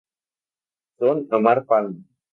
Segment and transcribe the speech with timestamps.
[0.97, 1.99] Son Amar Palma.